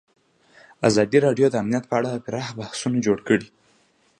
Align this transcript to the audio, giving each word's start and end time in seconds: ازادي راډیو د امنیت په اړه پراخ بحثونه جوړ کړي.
ازادي 0.87 1.17
راډیو 1.25 1.47
د 1.51 1.55
امنیت 1.63 1.83
په 1.87 1.95
اړه 1.99 2.23
پراخ 2.25 2.49
بحثونه 2.59 2.97
جوړ 3.05 3.17
کړي. 3.27 3.47